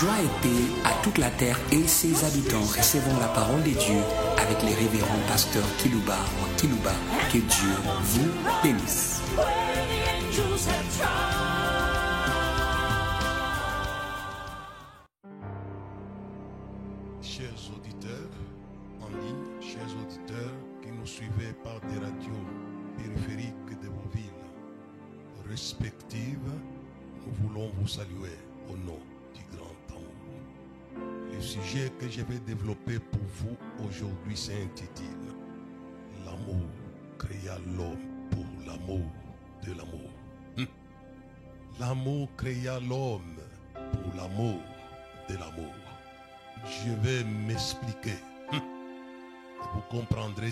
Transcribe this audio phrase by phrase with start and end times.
[0.00, 2.62] Joie et paix à toute la terre et ses habitants.
[2.62, 4.00] Recevons la parole de Dieu
[4.38, 6.90] avec les révérends pasteurs Kilouba ou Kilouba.
[7.32, 7.70] Que Dieu
[8.02, 8.28] vous
[8.60, 9.20] bénisse.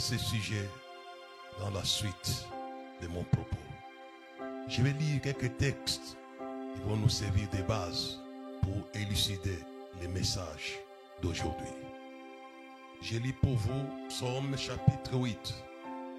[0.02, 0.68] Ce sujet
[1.60, 2.44] dans la suite
[3.00, 3.56] de mon propos.
[4.66, 6.16] Je vais lire quelques textes
[6.74, 8.18] qui vont nous servir de base
[8.62, 9.60] pour élucider
[10.00, 10.80] les messages
[11.22, 11.68] d'aujourd'hui.
[13.00, 15.54] Je lis pour vous Psaume chapitre 8.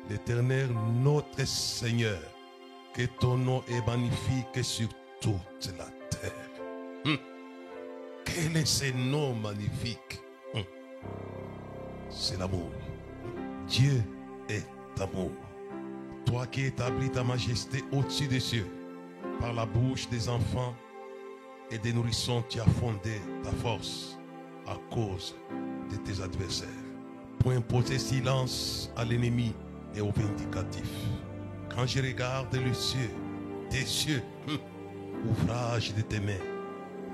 [0.10, 0.70] L'Éternel
[1.02, 2.22] notre Seigneur,
[2.94, 4.88] que ton nom est magnifique sur
[5.20, 6.32] toute la terre.
[7.06, 7.18] Hum.
[8.24, 10.22] Quel est ce nom magnifique?
[10.54, 10.64] Hum.
[12.10, 12.72] C'est l'amour.
[13.68, 14.04] Dieu
[14.50, 14.66] est
[15.02, 15.32] amour.
[16.26, 18.68] Toi qui établis ta majesté au-dessus des cieux,
[19.40, 20.74] par la bouche des enfants
[21.72, 24.18] et des nourrissons, tu as fondé ta force
[24.68, 25.36] à cause
[25.92, 26.68] de tes adversaires.
[27.40, 29.54] Pour imposer silence à l'ennemi
[29.96, 30.90] et au vindicatif.
[31.74, 33.10] Quand je regarde le cieux,
[33.70, 34.58] tes cieux, hum,
[35.30, 36.34] ouvrage de tes mains,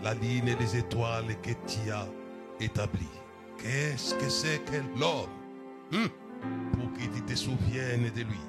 [0.04, 2.08] la ligne et les étoiles que tu as
[2.60, 3.18] établies.
[3.58, 5.30] Qu'est-ce que c'est que l'homme
[5.94, 6.10] hum,
[6.74, 8.40] pour que tu te souviennes de lui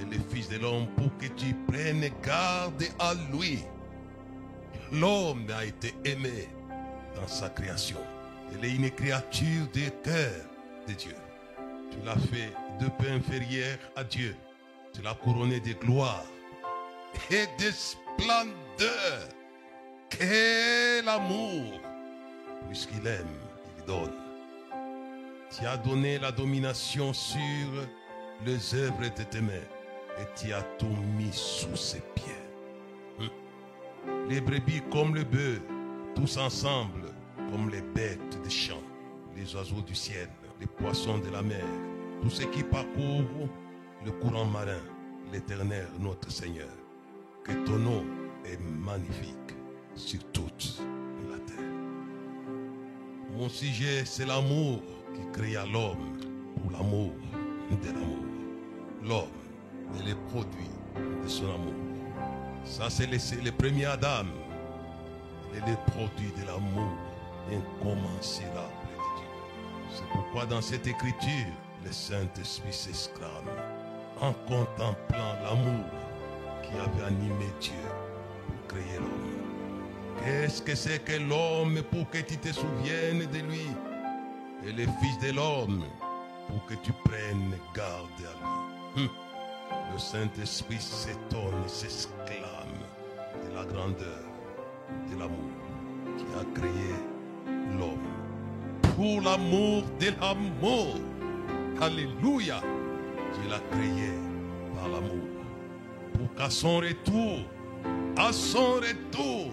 [0.00, 3.60] et le Fils de l'homme pour que tu prennes garde à lui.
[4.92, 6.48] L'homme a été aimé
[7.14, 7.98] dans sa création.
[8.52, 10.44] Il est une créature de cœur
[10.86, 11.14] de Dieu.
[11.90, 14.36] Tu l'as fait de peu inférieur à Dieu.
[14.92, 16.24] Tu l'as couronné de gloire
[17.30, 19.28] et de splendeur.
[20.10, 21.80] Quel amour
[22.68, 23.26] Puisqu'il aime,
[23.78, 24.23] il donne.
[25.56, 27.38] Tu as donné la domination sur
[28.44, 29.52] les œuvres de tes mains
[30.18, 32.32] et tu as tout mis sous ses pieds.
[33.20, 33.28] Hum.
[34.28, 35.60] Les brebis comme le bœuf,
[36.16, 37.02] tous ensemble
[37.52, 38.82] comme les bêtes des champs,
[39.36, 40.28] les oiseaux du ciel,
[40.60, 41.64] les poissons de la mer,
[42.20, 43.48] tous ceux qui parcourent
[44.04, 44.82] le courant marin,
[45.32, 46.74] l'éternel notre Seigneur.
[47.44, 48.04] Que ton nom
[48.44, 49.54] est magnifique
[49.94, 50.82] sur toute
[51.30, 51.70] la terre.
[53.36, 54.82] Mon sujet, c'est l'amour
[55.14, 56.18] qui créa l'homme
[56.56, 57.12] pour l'amour
[57.70, 58.24] de l'amour.
[59.02, 60.70] L'homme est le produit
[61.22, 61.74] de son amour.
[62.64, 64.26] Ça, c'est le, premier Adam.
[65.54, 66.92] Est le produit de l'amour
[67.52, 68.48] incommensurable
[68.88, 69.28] de Dieu.
[69.90, 71.52] C'est pourquoi dans cette écriture,
[71.84, 73.48] le Saint-Esprit s'exclame
[74.20, 75.84] en contemplant l'amour
[76.62, 77.72] qui avait animé Dieu
[78.46, 80.24] pour créer l'homme.
[80.24, 83.93] Qu'est-ce que c'est que l'homme pour que tu te souviennes de lui?
[84.66, 85.84] Et le Fils de l'homme
[86.48, 89.04] pour que tu prennes garde à lui.
[89.04, 89.10] Hum.
[89.92, 92.78] Le Saint-Esprit s'étonne s'exclame
[93.48, 94.24] de la grandeur
[95.10, 95.50] de l'amour
[96.16, 96.94] qui a créé
[97.78, 97.98] l'homme.
[98.96, 100.94] Pour l'amour de l'amour.
[101.80, 102.60] Alléluia.
[103.34, 104.10] Dieu l'a créé
[104.74, 105.28] par l'amour.
[106.12, 107.40] Pour qu'à son retour,
[108.16, 109.50] à son retour,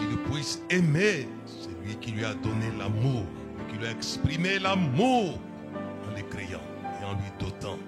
[0.00, 3.24] il puisse aimer celui qui lui a donné l'amour,
[3.68, 5.38] qui lui a exprimé l'amour
[5.74, 6.60] en le créant
[7.00, 7.78] et en lui dotant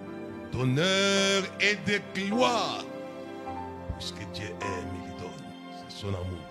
[0.52, 2.84] d'honneur et de gloire.
[3.98, 5.30] Puisque Dieu aime, il donne.
[5.88, 6.50] C'est son amour.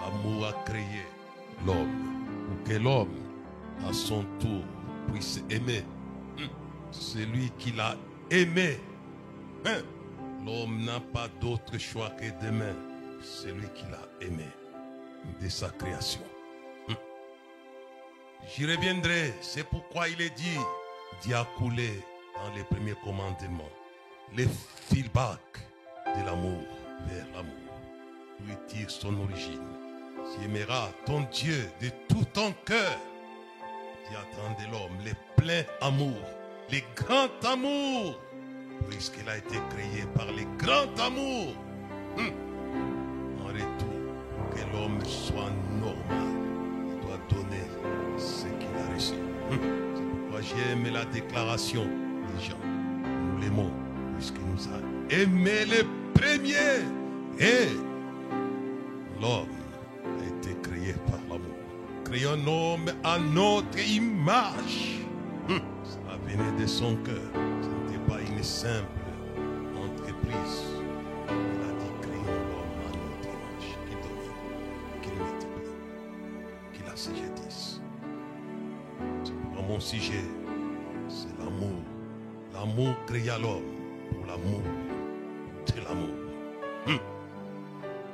[0.00, 1.06] L'amour a créé
[1.66, 3.20] l'homme pour que l'homme,
[3.88, 4.64] à son tour,
[5.12, 5.84] puisse aimer
[6.38, 6.48] hum,
[6.90, 7.94] celui qui l'a
[8.30, 8.78] aimé.
[9.66, 9.82] Hein?
[10.44, 12.74] L'homme n'a pas d'autre choix que d'aimer
[13.22, 14.46] celui qui l'a aimé
[15.40, 16.22] de sa création.
[18.48, 19.32] J'y reviendrai.
[19.40, 20.58] C'est pourquoi il est dit
[21.22, 22.00] d'y a coulé
[22.36, 23.70] dans les premiers commandements
[24.36, 24.48] les
[24.88, 25.40] feedback
[26.06, 26.62] de l'amour
[27.08, 27.52] vers l'amour.
[28.46, 29.60] Lui tire son origine.
[30.34, 32.98] Tu aimeras ton Dieu de tout ton cœur.
[34.08, 36.16] Tu attends de l'homme les pleins amour,
[36.70, 38.18] les grands amours,
[38.88, 41.54] puisqu'il a été créé par les grands amours.
[42.18, 42.32] Hum.
[43.40, 44.02] En retour,
[44.50, 46.31] que l'homme soit normal,
[49.52, 52.56] C'est pourquoi j'aime la déclaration des gens.
[52.64, 53.70] Nous l'aimons,
[54.16, 55.84] puisqu'il nous a aimés les
[56.14, 56.84] premiers.
[57.38, 57.68] Et
[59.20, 59.46] l'homme
[60.04, 61.20] a été créé par
[62.04, 65.00] créé un homme à notre image.
[65.48, 67.16] Hum, Ça venait de son cœur.
[67.34, 68.86] Ce n'était pas une simple
[69.76, 70.61] entreprise.
[79.82, 80.24] Sujet,
[81.08, 81.82] c'est l'amour.
[82.54, 83.62] L'amour créa l'homme
[84.10, 84.62] pour l'amour
[85.66, 86.14] de l'amour.
[86.86, 86.98] Hum.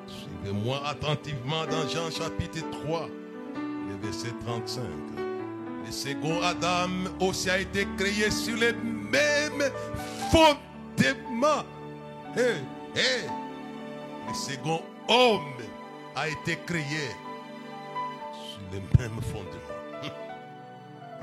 [0.07, 3.09] Suivez-moi attentivement dans Jean chapitre 3,
[3.55, 4.83] le verset 35.
[5.85, 6.89] Le second Adam
[7.21, 9.71] aussi a été créé sur les mêmes
[10.31, 11.65] fondements.
[12.35, 15.63] Le second homme
[16.17, 17.11] a été créé
[18.33, 19.68] sur les mêmes fondements.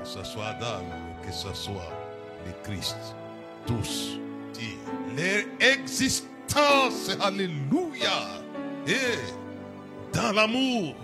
[0.06, 0.84] Que ce soit Adam,
[1.20, 1.92] que ce soit
[2.46, 2.96] le Christ,
[3.66, 4.20] tous
[4.54, 4.78] disent
[5.16, 8.40] leur existence, alléluia,
[8.86, 9.18] et
[10.12, 10.94] dans l'amour,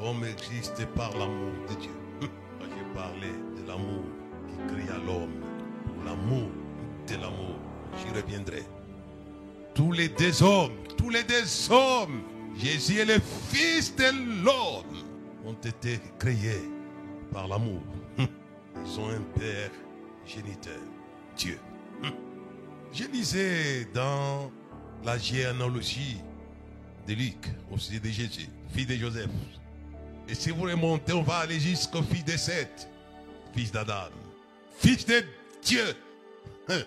[0.00, 1.90] l'homme existe par l'amour de Dieu.
[2.60, 4.02] J'ai parlé de l'amour
[4.48, 5.44] qui créa l'homme,
[5.84, 6.50] pour l'amour
[7.06, 7.54] de l'amour,
[7.98, 8.64] j'y reviendrai.
[9.74, 12.22] Tous les deux hommes, tous les deux hommes,
[12.56, 15.04] Jésus et le Fils de l'homme,
[15.46, 16.68] ont été créés
[17.32, 17.80] par l'amour.
[18.76, 19.70] Ils ont un Père
[20.26, 20.80] géniteur,
[21.36, 21.58] Dieu.
[22.92, 24.50] Je lisais dans
[25.04, 26.18] la généalogie
[27.06, 29.30] de Luc, au sujet de Jésus, fils de Joseph.
[30.28, 32.88] Et si vous remontez, on va aller jusqu'au fils de Seth,
[33.54, 34.10] fils d'Adam,
[34.78, 35.22] fils de
[35.62, 35.84] Dieu.
[36.68, 36.82] Hein.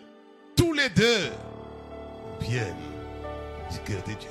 [0.56, 1.32] Tous les deux
[2.42, 2.76] viennent
[3.72, 4.30] du cœur de Dieu.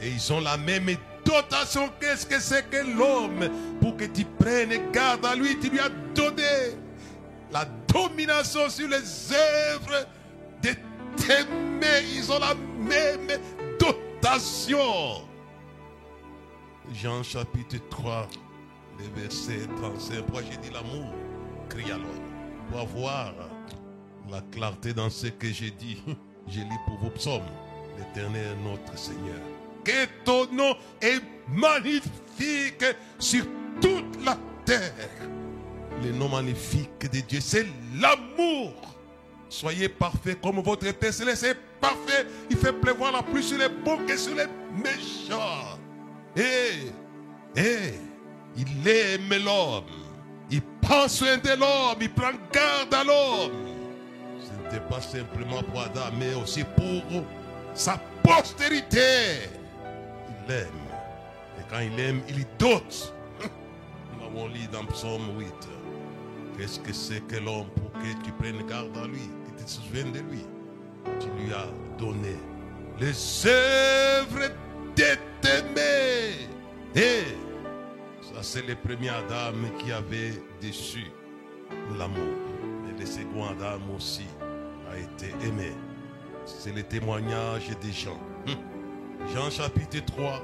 [0.00, 0.88] Et ils ont la même
[1.28, 1.90] dotation.
[2.00, 3.48] Qu'est-ce que c'est que l'homme
[3.80, 6.76] Pour que tu prennes garde à lui, tu lui as donné
[7.52, 10.06] la domination sur les œuvres
[10.62, 10.70] de
[11.16, 12.04] t'aimer.
[12.14, 13.38] Ils ont la même
[13.78, 15.26] dotation.
[16.92, 18.26] Jean chapitre 3,
[18.98, 20.22] le verset 35.
[20.22, 21.12] Pourquoi j'ai dit l'amour
[21.68, 22.06] Crie alors.
[22.70, 23.32] Pour avoir
[24.30, 26.02] la clarté dans ce que j'ai dit,
[26.48, 27.42] je lis pour vos psaumes.
[27.98, 29.57] L'éternel notre Seigneur.
[29.88, 32.84] Que ton nom est magnifique
[33.18, 33.42] sur
[33.80, 34.36] toute la
[34.66, 34.92] terre.
[36.04, 37.66] Le nom magnifique de Dieu, c'est
[37.98, 38.74] l'amour.
[39.48, 42.26] Soyez parfaits comme votre Père céleste est parfait.
[42.50, 44.44] Il fait pleuvoir la pluie sur les bons que sur les
[44.76, 45.78] méchants.
[46.36, 46.92] Et,
[47.58, 47.94] et,
[48.58, 49.84] il aime l'homme.
[50.50, 51.96] Il prend soin de l'homme.
[52.02, 53.68] Il prend garde à l'homme.
[54.38, 57.24] Ce n'était pas simplement pour Adam, mais aussi pour
[57.72, 59.48] sa postérité.
[60.48, 60.66] Aime.
[61.58, 63.14] Et quand il aime, il dote.
[64.12, 65.46] Nous l'avons lu dans Psaume 8.
[66.56, 69.70] Qu'est-ce que c'est que l'homme pour que tu prennes garde à lui, que tu te
[69.70, 70.44] souviennes de lui?
[71.20, 71.68] Tu lui as
[71.98, 72.36] donné
[72.98, 74.50] les œuvres
[74.96, 76.48] de t'aimer.
[76.94, 77.22] Et
[78.22, 81.04] ça, c'est le premier Adam qui avait déçu
[81.96, 82.34] l'amour.
[82.84, 84.26] Mais le second Adam aussi
[84.90, 85.72] a été aimé.
[86.44, 88.18] C'est le témoignage des gens.
[89.26, 90.42] Jean chapitre 3,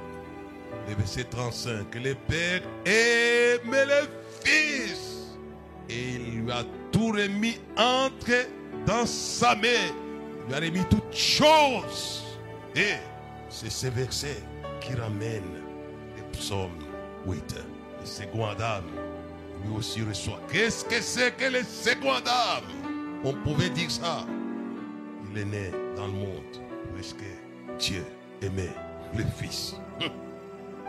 [0.87, 1.95] le verset 35.
[1.95, 4.07] Le Père aime le
[4.43, 5.35] Fils
[5.89, 8.47] et il lui a tout remis entre
[8.85, 9.91] dans sa main.
[10.47, 12.23] Il lui a remis toutes choses.
[12.75, 12.95] Et
[13.49, 14.43] c'est ce verset
[14.81, 15.43] qui ramène
[16.17, 16.77] le psaume
[17.25, 17.55] 8.
[18.01, 18.83] Le second Adam,
[19.65, 20.39] lui aussi reçoit.
[20.51, 22.65] Qu'est-ce que c'est que le second Adam?
[23.23, 24.27] On pouvait dire ça.
[25.31, 26.61] Il est né dans le monde
[26.93, 27.25] puisque
[27.79, 28.05] Dieu
[28.45, 28.73] aimait
[29.15, 29.75] le Fils.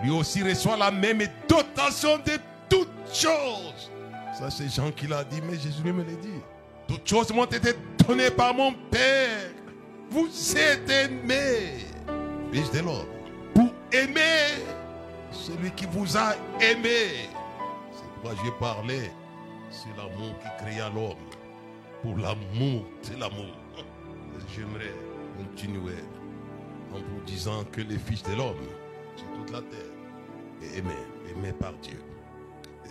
[0.02, 3.90] Lui aussi reçoit la même dotation de toutes choses.
[4.38, 6.40] Ça, c'est Jean qui l'a dit, mais Jésus lui me l'a dit.
[6.86, 7.72] Toutes choses m'ont été
[8.06, 9.50] données par mon Père.
[10.10, 11.78] Vous êtes aimés,
[12.52, 13.06] fils de l'homme,
[13.54, 14.62] pour aimer
[15.32, 17.28] celui qui vous a aimé.
[17.92, 19.10] C'est pourquoi j'ai parlé.
[19.70, 21.16] C'est l'amour qui créa l'homme.
[22.02, 23.52] Pour l'amour, c'est l'amour.
[24.54, 24.94] J'aimerais
[25.38, 26.04] continuer
[26.96, 28.66] en vous disant que les fils de l'homme
[29.16, 29.78] sur toute la terre
[30.62, 30.94] est aimé,
[31.30, 32.00] aimé par Dieu.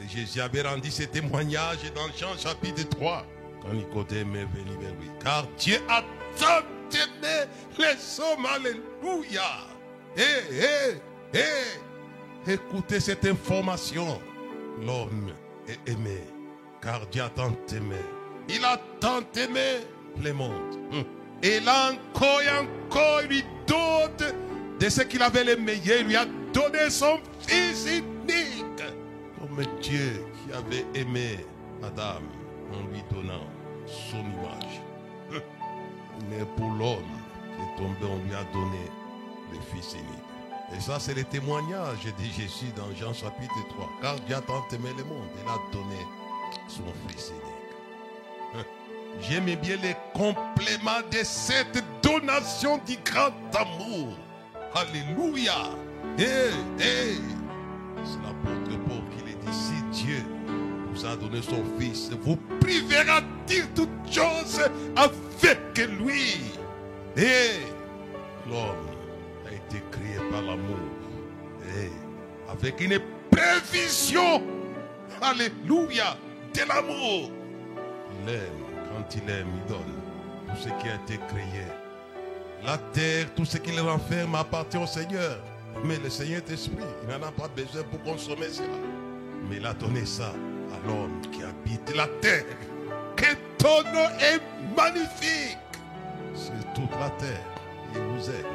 [0.07, 3.25] Jésus avait rendu ce témoignage dans Jean chapitre 3,
[3.61, 5.09] quand Nicodème est venu vers lui.
[5.23, 6.03] Car Dieu a
[6.37, 9.41] tant aimé les hommes, alléluia.
[10.17, 10.53] Et,
[11.33, 14.21] et, et, écoutez cette information.
[14.81, 15.31] L'homme
[15.67, 16.21] est aimé,
[16.81, 17.95] car Dieu a tant aimé.
[18.49, 19.79] Il a tant aimé
[20.21, 20.75] le monde.
[20.91, 21.03] Hum.
[21.41, 25.99] Et là encore et encore, il de ce qu'il avait le meilleur.
[26.01, 28.83] Il lui a donné son fils unique
[29.39, 31.45] comme Dieu qui avait aimé
[31.83, 32.21] Adam
[32.73, 33.45] en lui donnant
[33.87, 34.81] son image.
[36.29, 37.03] Mais pour l'homme
[37.55, 38.89] qui est tombé, on lui a donné
[39.51, 40.75] le Fils unique.
[40.75, 43.89] Et ça, c'est le témoignage de Jésus dans Jean chapitre 3.
[44.01, 45.99] Car Dieu a tant aimé le monde, il a donné
[46.67, 48.65] son Fils unique.
[49.21, 51.83] J'aime bien les compléments de cette
[52.19, 54.17] donation du grand amour.
[54.73, 55.71] Alléluia.
[56.17, 56.23] Eh,
[56.79, 57.17] eh.
[58.03, 59.53] C'est l'apôtre Paul qui le dit.
[59.53, 60.23] Si Dieu
[60.91, 64.61] vous a donné son Fils, vous privera dire toutes choses
[64.95, 66.41] avec lui.
[67.17, 67.61] Et
[68.47, 68.87] l'homme
[69.47, 70.77] a été créé par l'amour.
[71.77, 71.91] Et
[72.51, 74.41] avec une prévision.
[75.21, 76.17] Alléluia.
[76.53, 77.31] De l'amour.
[78.23, 78.39] Il aime.
[78.89, 79.93] Quand il aime, il donne.
[80.47, 81.65] Tout ce qui a été créé.
[82.65, 85.37] La terre, tout ce qu'il renferme appartient au Seigneur.
[85.83, 86.83] Mais le Seigneur est esprit.
[87.03, 88.67] Il n'en a pas besoin pour consommer cela.
[89.47, 92.45] Mais il a donné ça à l'homme qui habite la terre.
[93.15, 94.41] Que ton nom est
[94.75, 95.59] magnifique
[96.33, 97.45] sur toute la terre.
[97.93, 98.45] Il vous aime.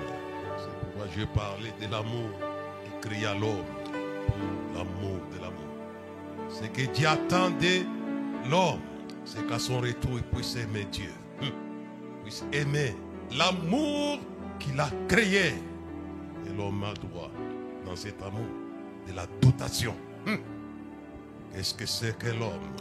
[0.58, 2.30] C'est pourquoi je parlais de l'amour
[2.84, 3.64] qui cria l'homme
[4.26, 6.50] pour l'amour de l'amour.
[6.50, 7.84] Ce que Dieu attendait
[8.50, 8.80] l'homme,
[9.24, 11.12] c'est qu'à son retour, il puisse aimer Dieu.
[11.42, 11.50] Hum.
[12.24, 12.96] Puisse aimer
[13.32, 14.18] l'amour
[14.58, 15.54] qu'il a créé.
[16.46, 17.30] Et l'homme a droit,
[17.84, 18.48] dans cet amour,
[19.06, 19.94] de la dotation.
[20.26, 20.38] Hum.
[21.52, 22.74] Qu'est-ce que c'est que l'homme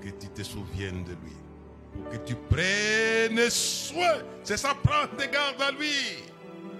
[0.00, 1.36] que tu te souviennes de lui.
[1.92, 4.22] Pour que tu prennes soin.
[4.44, 6.22] C'est ça, prendre des garde à lui.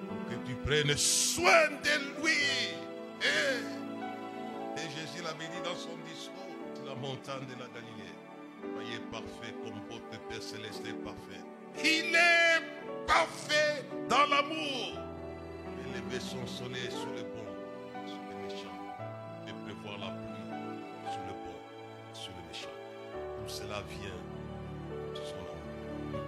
[0.09, 2.33] Pour que tu prennes soin de lui.
[3.21, 6.39] Et, et Jésus l'avait dit dans son discours
[6.87, 8.15] la montagne de la Galilée.
[8.75, 11.43] Soyez parfait comme votre Père Céleste est parfait.
[11.85, 14.99] Il est parfait dans l'amour.
[15.87, 17.47] Élever son soleil sur le bon,
[18.07, 18.79] sur le méchant.
[19.47, 21.57] Et prévoir la pluie sur le bon,
[22.13, 22.77] sur le méchant.
[23.13, 24.21] Tout cela vient
[25.15, 26.21] de son amour.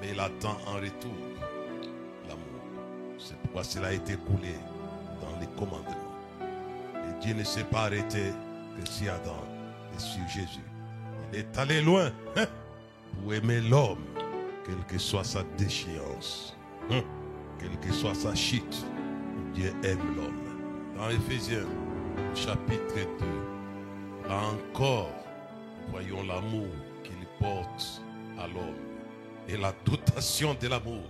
[0.00, 1.14] Mais il attend en retour
[2.28, 3.18] l'amour.
[3.18, 4.54] C'est pourquoi cela a été coulé
[5.20, 5.94] dans les commandements.
[6.94, 8.32] Et Dieu ne s'est pas arrêté
[8.78, 9.42] que sur Adam
[9.96, 10.64] et sur Jésus.
[11.32, 12.46] Il est allé loin hein,
[13.14, 14.04] pour aimer l'homme,
[14.64, 16.56] quelle que soit sa déchéance,
[16.90, 17.02] hein,
[17.58, 18.86] quelle que soit sa chute.
[19.54, 20.96] Dieu aime l'homme.
[20.96, 21.66] Dans Éphésiens,
[22.34, 25.10] chapitre 2, là encore,
[25.90, 26.68] voyons l'amour
[27.02, 28.02] qu'il porte
[28.38, 28.74] à l'homme
[29.48, 31.08] et la dotation de l'amour.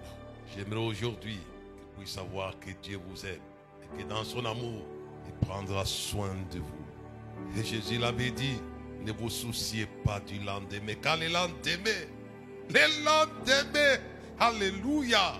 [0.56, 3.40] J'aimerais aujourd'hui que vous puissiez savoir que Dieu vous aime
[3.82, 4.82] et que dans son amour,
[5.26, 7.58] il prendra soin de vous.
[7.60, 8.60] Et Jésus l'avait dit,
[9.04, 12.06] ne vous souciez pas du lendemain, car le lendemain,
[12.70, 13.98] le lendemain,
[14.38, 15.34] alléluia,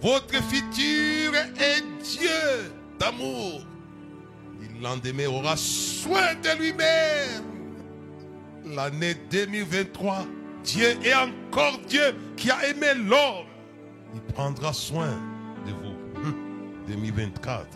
[0.00, 3.62] votre futur est Dieu d'amour.
[4.60, 7.44] Le lendemain aura soin de lui-même.
[8.64, 10.26] L'année 2023,
[10.64, 13.46] Dieu est encore Dieu qui a aimé l'homme.
[14.14, 15.10] Il prendra soin
[15.66, 15.94] de vous.
[16.16, 16.34] Hum,
[16.86, 17.66] 2024.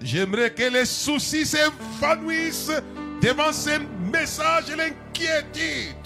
[0.00, 2.70] J'aimerais que les soucis s'évanouissent
[3.20, 3.78] devant ces
[4.12, 5.96] messages et l'inquiétude.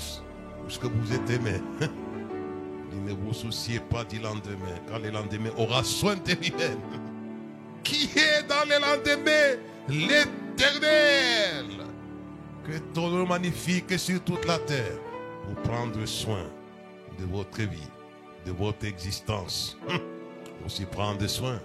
[0.63, 1.61] Parce que vous êtes aimé.
[3.05, 6.79] Ne vous souciez pas du lendemain, car le lendemain aura soin de lui-même.
[7.83, 9.61] Qui est dans le lendemain?
[9.89, 11.67] L'éternel.
[12.65, 14.99] Que ton nom magnifique sur toute la terre
[15.43, 16.45] pour prendre soin
[17.19, 17.89] de votre vie,
[18.47, 19.77] de votre existence.
[20.65, 21.59] Aussi prendre soin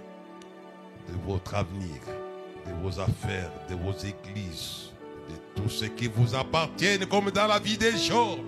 [1.08, 2.00] de votre avenir,
[2.66, 4.87] de vos affaires, de vos églises,
[5.62, 8.38] tout ce qui vous appartient, comme dans la vie des Job.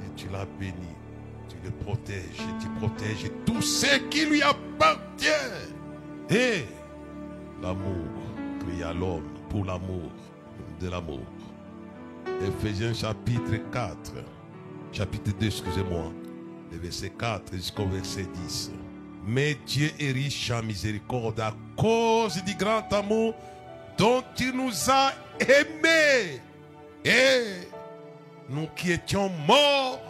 [0.00, 0.74] Et tu l'as béni,
[1.48, 5.26] tu le protèges, tu protèges tout ce qui lui appartient.
[6.30, 6.64] Et
[7.62, 8.04] l'amour
[8.60, 10.10] cria l'homme pour l'amour
[10.80, 11.24] de l'amour.
[12.46, 14.12] Ephésiens chapitre 4,
[14.92, 16.12] chapitre 2, excusez-moi,
[16.72, 18.72] le verset 4 jusqu'au verset 10.
[19.26, 23.34] Mais Dieu est riche en miséricorde à cause du grand amour
[23.96, 26.40] dont il nous a aimés.
[27.04, 27.68] Et
[28.48, 30.00] nous qui étions morts,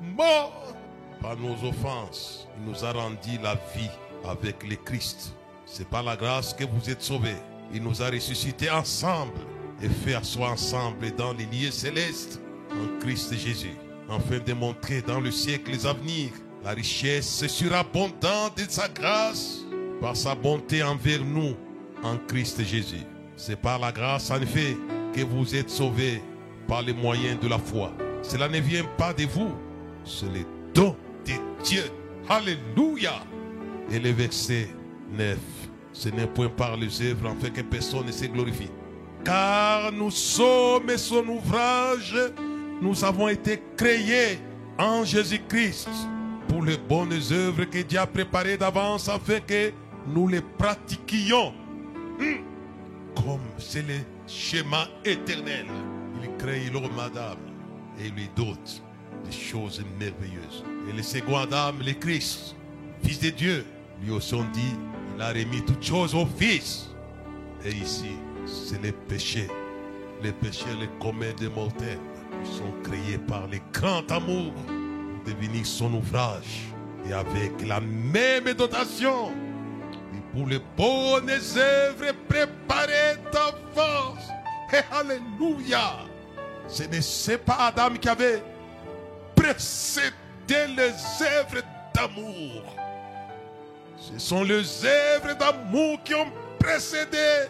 [0.00, 0.74] morts
[1.20, 3.90] par nos offenses, il nous a rendu la vie
[4.28, 5.34] avec le Christ.
[5.66, 7.36] C'est par la grâce que vous êtes sauvés.
[7.72, 9.38] Il nous a ressuscités ensemble
[9.82, 12.40] et fait asseoir ensemble dans les lieux célestes
[12.72, 13.76] en Christ Jésus,
[14.08, 16.30] afin de montrer dans le siècle à venir
[16.64, 19.58] la richesse surabondante de sa grâce
[20.00, 21.54] par sa bonté envers nous
[22.02, 23.06] en Christ Jésus.
[23.42, 24.76] C'est par la grâce en effet
[25.14, 26.22] que vous êtes sauvés
[26.68, 27.90] par les moyens de la foi.
[28.20, 29.52] Cela ne vient pas de vous,
[30.04, 30.44] c'est le
[30.74, 30.94] don
[31.24, 31.32] de
[31.64, 31.84] Dieu.
[32.28, 33.14] Alléluia.
[33.90, 34.68] Et le verset
[35.16, 35.38] 9,
[35.90, 38.70] ce n'est point par les œuvres en fait que personne ne se glorifie.
[39.24, 42.14] Car nous sommes son ouvrage,
[42.82, 44.38] nous avons été créés
[44.78, 45.88] en Jésus-Christ
[46.46, 49.72] pour les bonnes œuvres que Dieu a préparées d'avance afin que
[50.06, 51.54] nous les pratiquions
[52.20, 52.49] hum,
[53.58, 55.66] c'est le schéma éternel.
[56.22, 57.36] Il crée l'homme Adam
[57.98, 58.82] et lui dote
[59.24, 60.64] des choses merveilleuses.
[60.88, 62.56] Et le second Adam, le Christ,
[63.02, 63.64] Fils de Dieu,
[64.02, 64.74] lui aussi dit,
[65.16, 66.90] il a remis toutes choses au Fils.
[67.64, 68.12] Et ici,
[68.46, 69.48] c'est les péchés,
[70.22, 71.98] les péchés, les communs des mortels,
[72.44, 76.68] qui sont créés par le grand amour pour devenir son ouvrage.
[77.06, 79.32] Et avec la même dotation,
[80.32, 84.28] pour les bonnes œuvres préparées d'avance.
[84.72, 86.06] Et Alléluia!
[86.68, 88.42] Ce n'est pas Adam qui avait
[89.34, 90.14] précédé
[90.48, 90.92] les
[91.26, 91.62] œuvres
[91.94, 92.62] d'amour.
[93.96, 97.48] Ce sont les œuvres d'amour qui ont précédé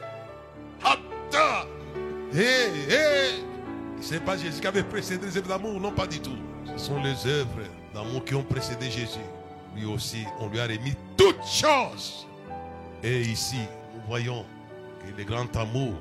[0.83, 1.69] Adam.
[2.35, 3.45] Hé, hé.
[4.01, 6.39] Ce n'est pas Jésus qui avait précédé les œuvres d'amour, non pas du tout.
[6.77, 9.19] Ce sont les œuvres d'amour qui ont précédé Jésus.
[9.77, 12.27] Lui aussi, on lui a remis toutes choses.
[13.03, 13.61] Et ici,
[13.95, 14.45] nous voyons
[15.01, 15.95] que le grand amour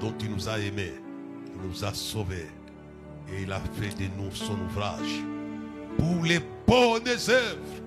[0.00, 0.94] dont il nous a aimés,
[1.54, 2.48] il nous a sauvés.
[3.32, 5.22] Et il a fait de nous son ouvrage.
[5.98, 7.82] Pour les bonnes œuvres,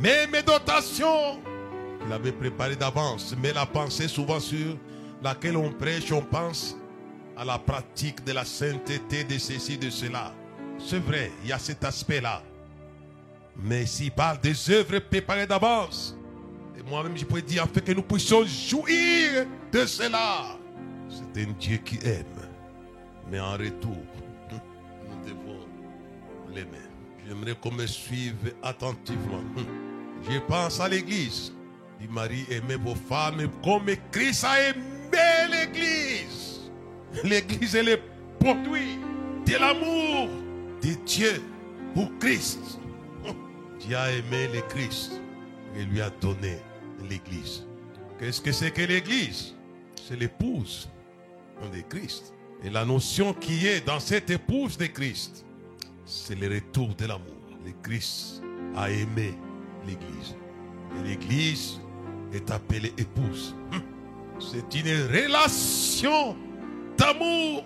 [0.00, 1.40] même dotations
[2.00, 3.34] qu'il avait préparées d'avance.
[3.42, 4.76] Mais la pensée souvent sur
[5.22, 6.76] laquelle on prêche, on pense
[7.36, 10.32] à la pratique de la sainteté de ceci, de cela.
[10.78, 12.42] C'est vrai, il y a cet aspect-là.
[13.56, 16.16] Mais s'il parle des œuvres préparées d'avance,
[16.78, 20.58] et moi-même je pourrais dire, afin que nous puissions jouir de cela.
[21.08, 22.24] C'est un Dieu qui aime.
[23.30, 23.96] Mais en retour,
[24.50, 25.66] nous devons
[26.52, 26.68] l'aimer.
[27.26, 29.42] J'aimerais qu'on me suive attentivement.
[30.28, 31.52] Je pense à l'église.
[32.00, 34.82] Dit Marie, aimez vos femmes comme Christ a aimé
[35.50, 36.70] l'église.
[37.22, 37.98] L'église est le
[38.40, 38.98] produit
[39.46, 40.28] de l'amour
[40.82, 41.42] de Dieu
[41.94, 42.78] pour Christ.
[43.78, 45.20] Dieu a aimé le Christ
[45.76, 46.58] et lui a donné
[47.08, 47.66] l'église.
[48.18, 49.54] Qu'est-ce que c'est que l'église?
[50.06, 50.88] C'est l'épouse
[51.72, 52.34] de Christ.
[52.62, 55.44] Et la notion qui est dans cette épouse de Christ,
[56.04, 57.36] c'est le retour de l'amour.
[57.64, 58.42] Le Christ
[58.76, 59.34] a aimé
[59.86, 60.36] l'église.
[60.98, 61.80] Et l'église
[62.32, 63.54] est appelée épouse.
[64.38, 66.36] C'est une relation
[66.96, 67.64] d'amour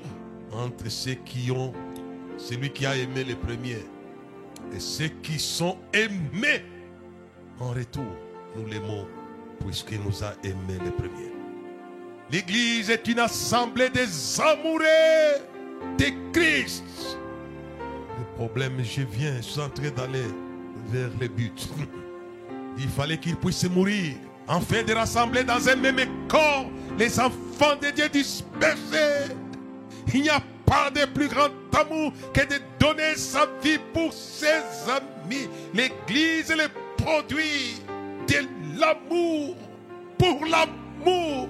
[0.53, 1.73] entre ceux qui ont,
[2.37, 3.85] celui qui a aimé le premier,
[4.73, 6.63] et ceux qui sont aimés
[7.61, 8.17] en retour.
[8.57, 9.07] Nous l'aimons
[9.61, 11.33] puisqu'il nous a aimés le premier.
[12.31, 15.41] L'église est une assemblée des amoureux
[15.99, 16.85] de Christ.
[18.19, 20.25] Le problème, je viens, je suis en train d'aller
[20.89, 21.69] vers le but.
[22.79, 24.15] Il fallait qu'il puisse mourir
[24.47, 26.67] afin de rassembler dans un même corps
[26.99, 29.35] les enfants de Dieu dispersés.
[30.15, 34.63] Il n'y a pas de plus grand amour que de donner sa vie pour ses
[34.89, 35.49] amis.
[35.75, 36.69] L'église est le
[36.99, 37.83] produit
[38.27, 38.47] de
[38.79, 39.57] l'amour
[40.19, 41.49] pour l'amour.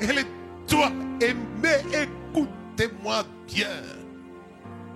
[0.00, 0.24] Elle
[0.68, 3.82] doit aimer, écoutez-moi bien.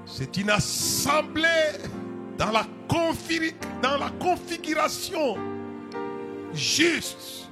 [0.04, 1.72] C'est une assemblée
[2.38, 2.64] dans la,
[3.82, 5.36] dans la configuration
[6.56, 7.48] juste,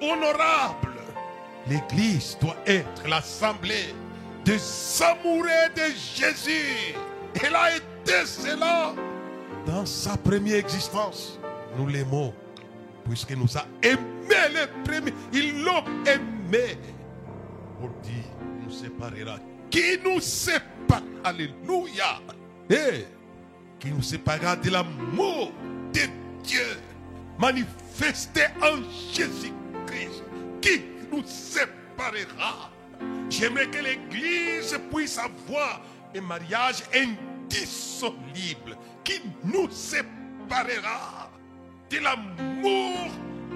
[0.00, 0.92] honorable.
[1.68, 3.94] L'église doit être l'assemblée
[4.44, 4.60] des
[5.02, 5.82] amoureux de
[6.14, 6.94] Jésus.
[7.42, 8.94] Elle a été cela
[9.66, 11.35] dans sa première existence.
[11.76, 12.34] Nous l'aimons
[13.04, 14.00] puisqu'il nous a aimé
[14.52, 15.12] les premiers.
[15.32, 16.78] Ils l'ont aimé.
[17.80, 18.22] On dit,
[18.64, 19.38] nous séparera.
[19.70, 21.02] Qui nous sépare?
[21.24, 22.20] Alléluia.
[22.70, 23.04] Et
[23.78, 25.52] qui nous séparera de l'amour
[25.92, 26.00] de
[26.42, 26.66] Dieu
[27.38, 30.24] manifesté en Jésus-Christ?
[30.60, 32.70] Qui nous séparera?
[33.28, 35.82] J'aimerais que l'Église puisse avoir
[36.16, 41.25] un mariage indissoluble qui nous séparera?
[41.90, 43.10] De l'amour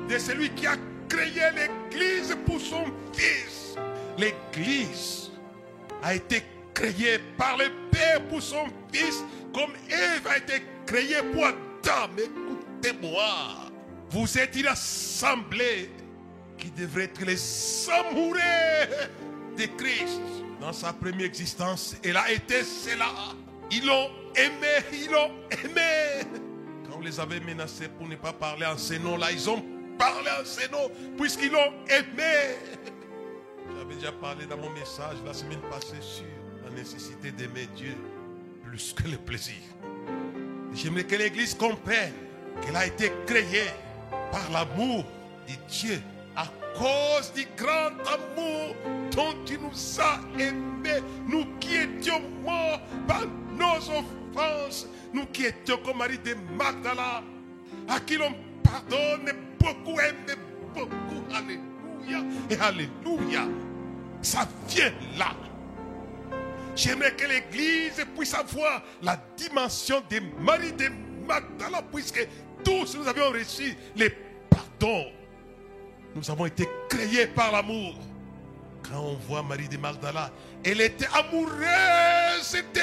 [0.09, 0.77] de celui qui a
[1.09, 3.77] créé l'Église pour son Fils.
[4.19, 5.31] L'Église
[6.03, 6.43] a été
[6.75, 12.13] créée par le Père pour son Fils, comme Ève a été créée pour Adam.
[12.17, 13.71] Écoutez-moi,
[14.11, 15.91] vous êtes une assemblée
[16.59, 18.39] qui devrait être les amoureux
[19.57, 20.21] de Christ.
[20.61, 23.07] Dans sa première existence, elle a été cela.
[23.71, 25.31] Ils l'ont aimé, ils l'ont
[25.65, 26.50] aimé.
[27.01, 29.65] On les avait menacés pour ne pas parler en ces noms-là, ils ont
[29.99, 32.59] parlé en ces noms puisqu'ils l'ont aimé.
[33.79, 36.27] J'avais déjà parlé dans mon message la semaine passée sur
[36.63, 37.97] la nécessité d'aimer Dieu
[38.63, 39.63] plus que le plaisir.
[40.75, 42.13] J'aimerais que l'Église comprenne
[42.61, 43.71] qu'elle a été créée
[44.31, 45.07] par l'amour
[45.49, 46.03] de Dieu
[46.37, 48.77] à cause du grand amour
[49.13, 53.23] dont tu nous as aimés, nous qui étions morts par
[53.61, 57.23] nos offenses, nous qui étions comme Marie de Magdala,
[57.89, 60.17] à qui l'on pardonne beaucoup, aime
[62.49, 63.47] Et Alléluia.
[64.23, 65.35] Ça vient là.
[66.75, 70.89] J'aimerais que l'Église puisse avoir la dimension des maris de
[71.27, 72.27] Magdala, puisque
[72.65, 74.11] tous nous avions reçu les
[74.49, 75.07] pardons.
[76.15, 77.95] Nous avons été créés par l'amour.
[78.83, 80.31] Quand on voit Marie de Magdala,
[80.65, 82.81] elle était amoureuse de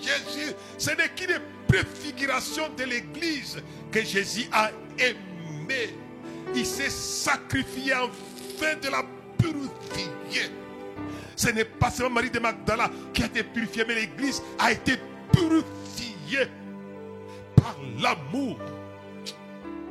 [0.00, 0.52] Jésus.
[0.78, 5.96] Ce n'est qu'une préfiguration de l'Église que Jésus a aimé.
[6.54, 9.02] Il s'est sacrifié afin de la
[9.38, 10.50] purifier.
[11.36, 14.98] Ce n'est pas seulement Marie de Magdala qui a été purifiée, mais l'Église a été
[15.32, 16.48] purifiée
[17.56, 18.58] par l'amour.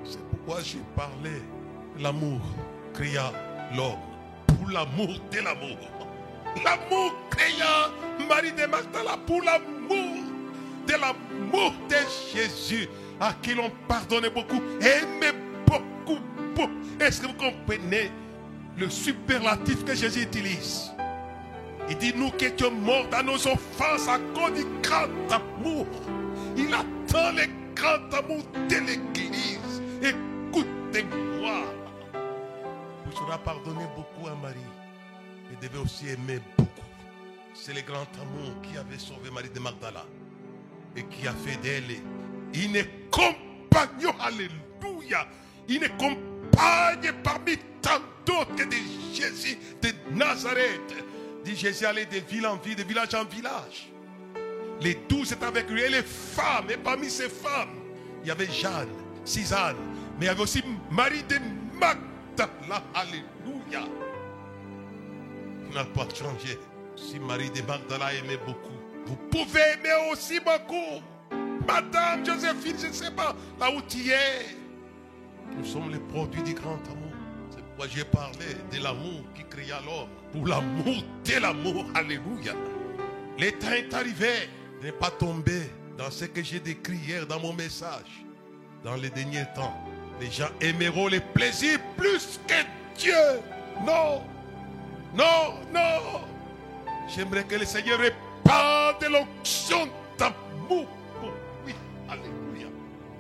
[0.04, 1.42] C'est pourquoi j'ai parlé.
[2.00, 2.40] L'amour
[2.94, 3.34] créa
[3.76, 4.09] l'homme
[4.60, 5.78] pour l'amour de l'amour.
[6.64, 7.90] L'amour créa
[8.28, 10.24] Marie de Magdala pour l'amour
[10.88, 11.96] de l'amour de
[12.34, 16.20] Jésus à qui l'on pardonnait beaucoup, aimait beaucoup,
[16.56, 16.72] beaucoup.
[17.00, 18.12] Est-ce que vous comprenez
[18.78, 20.92] le superlatif que Jésus utilise?
[21.90, 25.88] Il dit, nous qui étions morts dans nos offenses à cause du grand amour.
[26.56, 29.82] Il attend le grand amour de l'Église.
[30.04, 31.79] Écoutez-moi.
[33.20, 34.56] Vous serez pardonné beaucoup à Marie.
[35.50, 36.70] Mais devez aussi aimer beaucoup.
[37.54, 40.06] C'est le grand amour qui avait sauvé Marie de Magdala.
[40.96, 41.84] Et qui a fait d'elle
[42.54, 44.14] une compagnon.
[44.20, 45.28] Alléluia.
[45.68, 48.76] Une compagne parmi tant d'autres de
[49.14, 51.04] Jésus de Nazareth
[51.44, 53.90] dit Jésus allait de ville en ville, de village en village.
[54.82, 56.70] Les douze étaient avec lui et les femmes.
[56.70, 57.76] Et parmi ces femmes,
[58.24, 58.90] il y avait Jeanne,
[59.26, 59.76] Suzanne,
[60.18, 61.38] mais il y avait aussi Marie de
[61.74, 62.09] Magdala.
[62.96, 63.88] Alléluia.
[65.68, 66.58] Il n'a pas changé.
[66.96, 71.02] Si Marie de Magdala aimait beaucoup, vous pouvez aimer aussi beaucoup.
[71.68, 74.56] Madame Joséphine, je ne sais pas là où tu es.
[75.58, 77.14] Nous sommes les produits du grand amour.
[77.50, 81.86] C'est pourquoi j'ai parlé de l'amour qui créa l'homme pour l'amour de l'amour.
[81.96, 82.54] Alléluia.
[83.38, 84.50] Le temps est arrivé
[84.84, 85.62] ne pas tomber
[85.98, 88.26] dans ce que j'ai décrit hier dans mon message.
[88.84, 89.76] Dans les derniers temps,
[90.20, 93.14] les gens aimeront les plaisirs plus que Dieu.
[93.86, 94.22] Non,
[95.16, 96.22] non, non.
[97.08, 100.88] J'aimerais que le Seigneur répande l'onction d'amour
[101.20, 101.32] pour
[101.66, 101.74] lui.
[102.08, 102.68] Alléluia.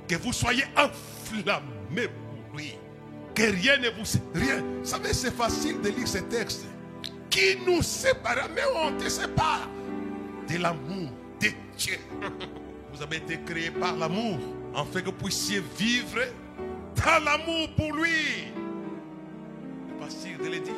[0.08, 2.76] Que vous soyez enflammés pour lui.
[3.34, 4.20] Que rien ne vous...
[4.36, 4.62] Rien.
[4.82, 6.66] Vous savez, c'est facile de lire ce texte
[7.30, 9.70] qui nous sépare, mais on te sépare?
[10.48, 11.98] De l'amour de Dieu.
[12.92, 14.40] Vous avez été créé par l'amour,
[14.76, 16.20] afin que vous puissiez vivre
[17.06, 18.48] l'amour pour lui.
[19.88, 20.74] C'est facile de le dire,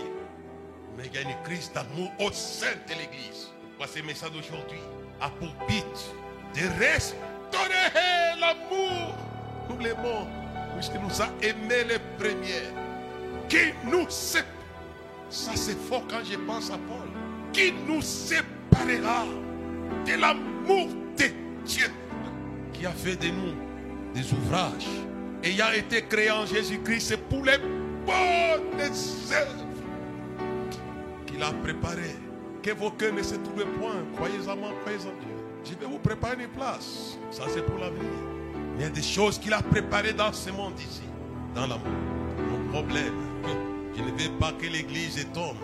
[0.98, 3.50] mais il y a une crise d'amour au sein de l'Église.
[3.88, 4.80] Ce message d'aujourd'hui
[5.20, 5.84] a pour but
[6.54, 7.20] de restaurer
[8.40, 9.16] l'amour.
[9.70, 10.28] Nous l'aimons,
[10.76, 12.70] puisque nous a aimé les premiers,
[13.50, 14.62] qui nous sépare
[15.32, 17.08] ça c'est fort quand je pense à Paul.
[17.54, 19.26] Qui nous séparera
[20.06, 21.26] de l'amour de
[21.66, 21.88] Dieu
[22.74, 23.56] qui a fait de nous
[24.14, 24.88] des ouvrages
[25.44, 28.80] ayant été créés en Jésus-Christ pour les bonnes
[29.32, 29.66] œuvres
[31.26, 32.18] qu'il a préparées.
[32.62, 34.04] Que vos cœurs ne se trouvent point.
[34.16, 35.36] Croyez en moi, croyez en Dieu.
[35.64, 37.18] Je vais vous préparer une place.
[37.32, 38.04] Ça c'est pour l'avenir.
[38.76, 41.04] Il y a des choses qu'il a préparées dans ce monde ici.
[41.56, 41.88] Dans l'amour.
[42.50, 43.32] Mon problème
[43.96, 45.58] je ne veux pas que l'église tombe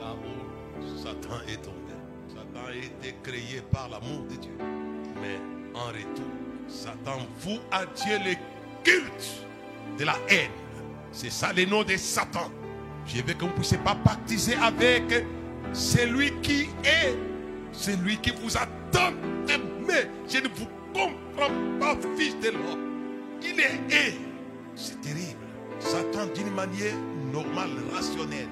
[0.00, 1.92] là où Satan est tombé.
[2.28, 4.56] Satan a été créé par l'amour de Dieu.
[5.20, 5.38] Mais
[5.74, 6.24] en retour,
[6.68, 8.34] Satan voue à Dieu le
[8.84, 9.46] culte
[9.98, 10.50] de la haine.
[11.12, 12.50] C'est ça le nom de Satan.
[13.06, 15.24] Je veux que vous ne puissiez pas baptiser avec
[15.72, 17.16] celui qui est,
[17.72, 19.12] celui qui vous a tant
[19.48, 20.08] aimé.
[20.28, 22.84] Je ne vous comprends pas, fils de l'homme.
[23.42, 24.18] Il est
[24.74, 25.38] C'est terrible.
[25.78, 26.94] Satan, d'une manière
[27.32, 28.48] normal, rationnel,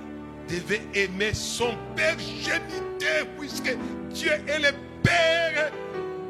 [0.48, 3.74] devait aimer son Père géniteur, puisque
[4.10, 5.72] Dieu est le Père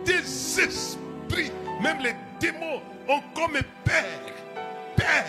[0.05, 1.51] des esprits.
[1.83, 4.05] Même les démons ont comme Père,
[4.97, 5.27] Père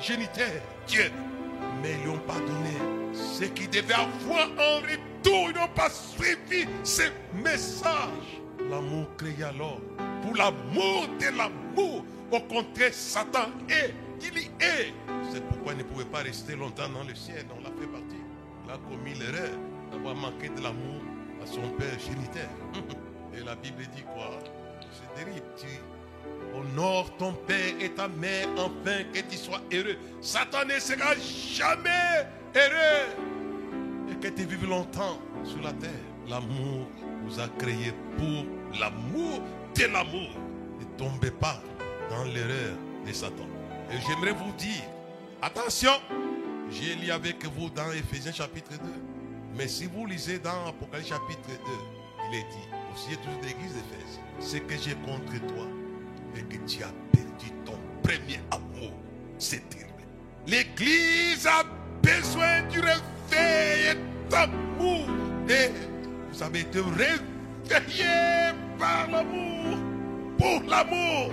[0.00, 0.50] géniteur,
[0.88, 1.12] Dieu.
[1.80, 5.50] Mais ils n'ont pas donné ce qu'ils devaient avoir en retour.
[5.50, 8.40] Ils n'ont pas suivi ce message.
[8.68, 9.82] L'amour créa l'homme.
[10.22, 14.92] Pour l'amour de l'amour, au contraire, Satan est il y est.
[15.32, 17.46] C'est pourquoi il ne pouvait pas rester longtemps dans le ciel.
[17.56, 18.18] On l'a fait partir.
[18.64, 19.56] Il a commis l'erreur
[19.92, 21.02] d'avoir manqué de l'amour
[21.40, 22.50] à son père géniteur.
[23.36, 24.40] Et la Bible dit quoi?
[25.56, 25.66] Tu
[26.54, 29.96] honores ton père et ta mère afin que tu sois heureux.
[30.20, 34.10] Satan ne sera jamais heureux.
[34.10, 35.90] Et que tu vives longtemps sur la terre.
[36.28, 36.88] L'amour
[37.24, 39.40] vous a créé pour l'amour
[39.74, 40.30] de l'amour.
[40.78, 41.60] Ne tombez pas
[42.10, 42.76] dans l'erreur
[43.06, 43.46] de Satan.
[43.90, 44.84] Et j'aimerais vous dire,
[45.42, 45.92] attention,
[46.70, 48.78] J'ai lu avec vous dans Ephésiens chapitre 2.
[49.56, 51.54] Mais si vous lisez dans Apocalypse chapitre 2,
[52.30, 55.66] il est dit, aussi toujours de l'église d'Éphèse, ce que j'ai contre toi,
[56.36, 58.92] et que tu as perdu ton premier amour.
[59.38, 59.88] C'est terrible.
[60.46, 61.64] L'église a
[62.02, 63.98] besoin du réveil
[64.30, 65.06] d'amour.
[65.48, 65.70] Et
[66.32, 69.78] vous avez été réveillés par l'amour,
[70.38, 71.30] pour l'amour.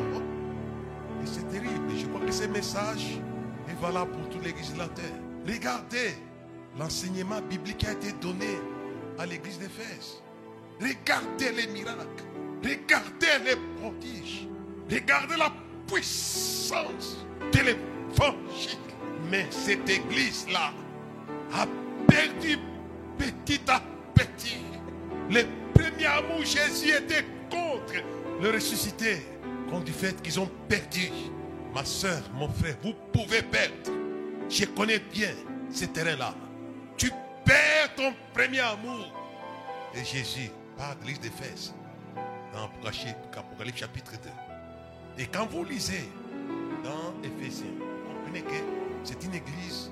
[1.24, 1.90] Et c'est terrible.
[1.98, 3.20] Je crois que ce message
[3.70, 5.06] est valable pour toute l'église de la terre.
[5.48, 6.16] Regardez
[6.78, 8.60] l'enseignement biblique qui a été donné
[9.18, 10.22] à l'église d'Éphèse.
[10.80, 12.24] Regardez les miracles.
[12.64, 14.48] Regardez les prodiges.
[14.92, 15.52] Regardez la
[15.88, 18.80] puissance de l'évangile.
[19.30, 20.74] Mais cette église-là
[21.54, 21.68] a
[22.08, 22.58] perdu
[23.18, 23.82] petit à
[24.14, 24.58] petit.
[25.30, 28.04] Le premier amour, Jésus était contre
[28.42, 29.26] le ressuscité.
[29.70, 31.10] Contre du fait qu'ils ont perdu.
[31.74, 33.92] Ma soeur, mon frère, vous pouvez perdre.
[34.50, 35.32] Je connais bien
[35.72, 36.36] ce terrain-là.
[36.98, 37.12] Tu
[37.44, 39.12] perds ton premier amour.
[39.94, 41.74] Et Jésus de l'église d'Éphèse
[42.54, 44.14] dans Apocalypse chapitre
[45.18, 45.24] 2.
[45.24, 46.10] Et quand vous lisez
[46.84, 48.64] dans Éphésiens, vous comprenez que
[49.04, 49.92] c'est une église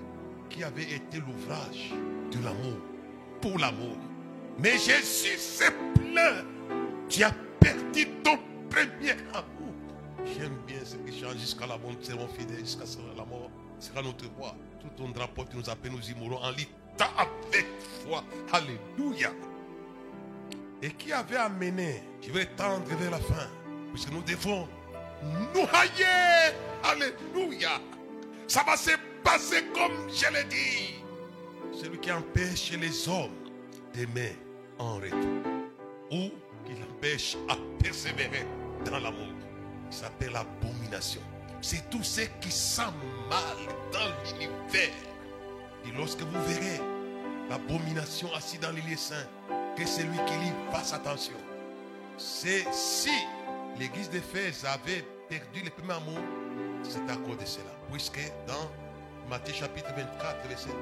[0.49, 1.93] qui avait été l'ouvrage
[2.31, 2.77] de l'amour,
[3.41, 3.97] pour l'amour.
[4.59, 6.45] Mais Jésus s'est plaint.
[7.09, 8.37] Tu as perdu ton
[8.69, 9.73] premier amour.
[10.25, 11.91] J'aime bien ce qui change jusqu'à la mort.
[11.97, 12.85] Nous serons fidèles jusqu'à
[13.17, 13.49] la mort.
[13.79, 14.55] Sera notre voix.
[14.79, 17.65] Tout ton drapeau qui nous appelle, nous y mourrons en l'état avec
[18.05, 18.23] foi.
[18.51, 19.31] Alléluia.
[20.83, 23.47] Et qui avait amené, qui vais tendre vers la fin,
[23.93, 24.67] puisque nous devons
[25.55, 26.53] nous hailler.
[26.83, 27.79] Alléluia.
[28.49, 28.91] Ça va se
[29.23, 30.95] passer comme je l'ai dit.
[31.71, 33.31] Celui qui empêche les hommes
[33.93, 34.37] d'aimer
[34.77, 35.19] en retour.
[36.11, 36.29] Ou
[36.65, 38.45] qui l'empêche à persévérer
[38.83, 39.33] dans l'amour.
[39.89, 41.21] S'appelle abomination.
[41.61, 42.81] C'est tout ce qui sent
[43.29, 44.91] mal dans l'univers.
[45.85, 46.81] Et lorsque vous verrez
[47.49, 49.29] l'abomination assis dans les lieux saints,
[49.75, 51.35] que celui qui lit fasse attention.
[52.17, 53.11] C'est si
[53.79, 56.19] l'église d'Éphèse avait perdu le premier amour,
[56.83, 57.71] c'est à cause de cela.
[57.91, 58.69] Puisque dans
[59.29, 60.75] Matthieu chapitre 24, verset 12,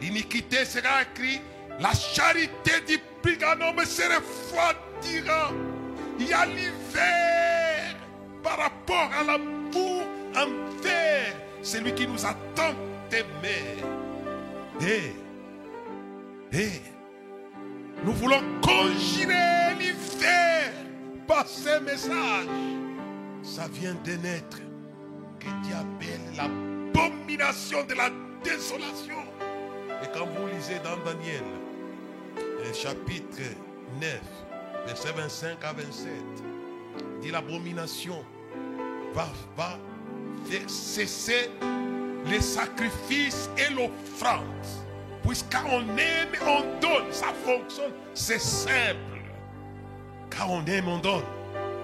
[0.00, 1.42] l'iniquité sera écrite,
[1.80, 5.50] la charité du brigand homme se refroidira.
[6.18, 7.96] Il y a l'hiver
[8.42, 10.02] par rapport à l'amour
[10.36, 12.74] envers celui qui nous a tant
[13.10, 13.82] aimés.
[14.80, 15.12] Et,
[16.56, 16.93] et,
[18.04, 20.72] nous voulons conjurer l'hiver
[21.26, 22.46] par ces messages.
[23.42, 24.58] Ça vient de naître
[25.40, 28.10] que Dieu appelle l'abomination de la
[28.42, 29.22] désolation.
[30.02, 31.44] Et quand vous lisez dans Daniel,
[32.74, 33.42] chapitre
[34.00, 34.20] 9,
[34.86, 36.10] verset 25 à 27,
[37.22, 38.24] dit l'abomination
[39.14, 39.78] va, va
[40.46, 41.50] faire cesser
[42.26, 44.83] les sacrifices et l'offrande.
[45.26, 47.10] Puisqu'on aime, on donne.
[47.10, 47.92] Ça fonctionne.
[48.12, 48.98] C'est simple.
[50.30, 51.24] Car on aime, on donne.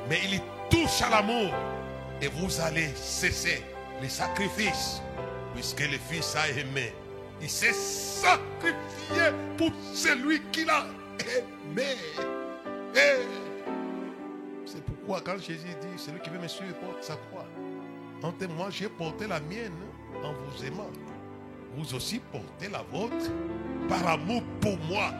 [0.09, 1.53] Mais il touche à l'amour.
[2.21, 3.65] Et vous allez cesser
[4.03, 5.01] les sacrifices.
[5.55, 6.93] Puisque le Fils a aimé.
[7.41, 10.85] Il s'est sacrifié pour celui qu'il a
[11.19, 11.97] aimé.
[14.67, 17.47] C'est pourquoi quand Jésus dit, celui qui veut me suivre porte sa croix.
[18.23, 19.73] En moi, j'ai porté la mienne
[20.23, 20.91] en vous aimant
[21.77, 23.31] vous aussi portez la vôtre
[23.89, 25.13] par amour pour moi.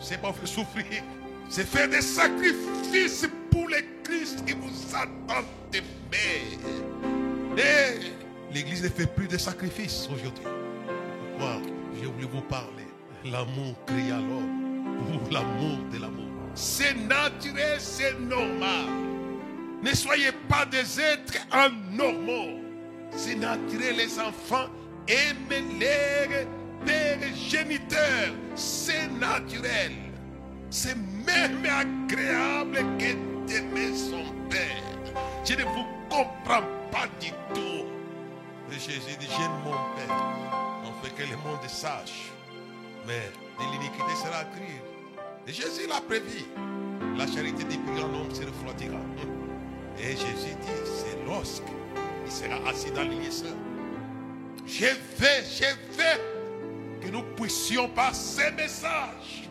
[0.00, 1.02] C'est pas faire souffrir,
[1.48, 6.58] c'est faire des sacrifices pour les Christ qui vous attendent d'aimer.
[7.56, 10.44] Et l'Église ne fait plus de sacrifices aujourd'hui.
[11.38, 11.60] Pourquoi?
[12.00, 12.86] J'ai vous parler.
[13.24, 16.28] L'amour crie l'homme pour l'amour de l'amour.
[16.54, 18.86] C'est naturel, c'est normal.
[19.82, 22.60] Ne soyez pas des êtres anormaux.
[23.12, 24.68] C'est naturel, les enfants
[26.84, 29.92] pères géniteurs, c'est naturel.
[30.70, 34.84] C'est même agréable que d'aimer son père.
[35.44, 37.86] Je ne vous comprends pas du tout.
[38.70, 40.16] Et Jésus dit, j'aime mon père.
[40.84, 42.30] On fait que le monde sache.
[43.06, 44.82] Mais de l'iniquité sera criée.
[45.46, 46.44] Et Jésus l'a prévu.
[47.16, 49.00] La charité des plus grands hommes se refroidira.
[49.98, 51.62] Et Jésus dit, c'est lorsque
[52.24, 53.16] il sera assis dans les
[54.70, 55.64] je veux, je
[55.96, 59.50] veux que nous puissions par ces messages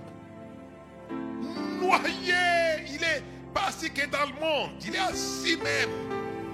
[1.80, 2.86] noyer.
[2.88, 5.90] Il est pas assis que dans le monde, il est assis même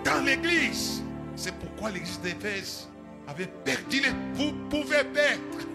[0.03, 1.03] dans l'église.
[1.35, 2.87] C'est pourquoi l'église d'Éphèse
[3.27, 4.11] avait perdu les.
[4.33, 5.65] Vous pouvez perdre.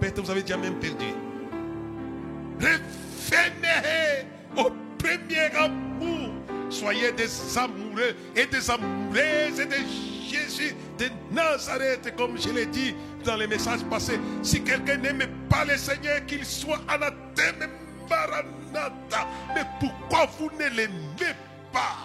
[0.00, 1.06] Peut-être vous avez déjà même perdu.
[2.60, 4.26] Revenez
[4.56, 6.30] au premier amour.
[6.70, 9.86] Soyez des amoureux et des amoureuses et des
[10.28, 15.64] Jésus de Nazareth, comme je l'ai dit dans les messages passés, si quelqu'un n'aime pas
[15.64, 17.70] le Seigneur, qu'il soit anathème.
[19.54, 21.34] Mais pourquoi vous ne l'aimez
[21.72, 21.96] pas?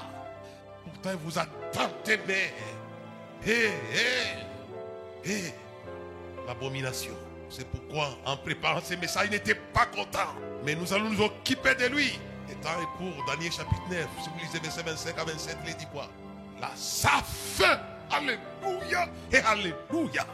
[0.84, 2.54] Pourtant, vous a tant aimé.
[3.46, 5.54] Hé, hé, hé.
[6.48, 7.14] L'abomination.
[7.50, 10.34] C'est pourquoi, en préparant ces messages, il n'était pas content.
[10.66, 12.20] Mais nous allons nous occuper de lui.
[12.50, 14.08] Et temps est pour Daniel chapitre 9.
[14.24, 16.10] Si vous lisez verset 25 à 27, il dit quoi?
[16.60, 17.24] Là, sa.
[18.14, 20.26] Alléluia et Alléluia.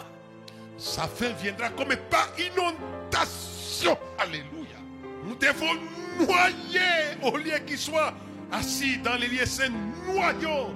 [0.77, 3.97] Sa fin viendra comme par inondation.
[4.17, 4.77] Alléluia.
[5.25, 5.79] Nous devons
[6.17, 8.13] noyer au lieu qu'il soit
[8.51, 9.71] assis dans les lieux saints.
[10.07, 10.73] Noyons.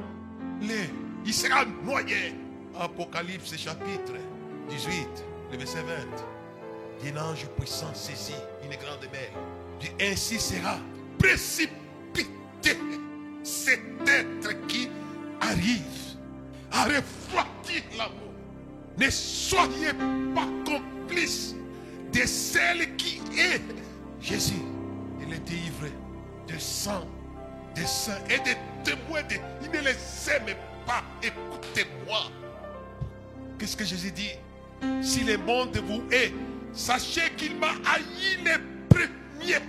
[0.62, 0.90] Les,
[1.26, 2.36] il sera noyé.
[2.80, 4.14] Apocalypse chapitre
[4.70, 5.08] 18,
[5.52, 5.84] le verset
[7.04, 7.10] 20.
[7.10, 9.30] Un ange puissant saisit une grande mer.
[9.80, 10.78] Dit ainsi sera
[11.20, 12.78] précipité
[13.44, 14.90] cet être qui
[15.42, 16.13] arrive
[16.74, 18.34] à refroidir l'amour.
[18.98, 19.94] Ne soyez
[20.36, 21.56] pas complices
[22.12, 23.62] de celle qui est
[24.22, 24.62] Jésus.
[25.22, 25.88] Il était ivre
[26.48, 27.08] de sang,
[27.76, 29.24] de sang et de témoins.
[29.24, 29.36] De...
[29.64, 29.96] Il ne les
[30.30, 30.56] aime
[30.86, 31.04] pas.
[31.22, 32.32] Écoutez-moi.
[33.58, 34.32] Qu'est-ce que Jésus dit?
[35.02, 36.34] Si le monde vous hait,
[36.74, 38.58] sachez qu'il m'a haï les
[38.90, 39.64] premiers.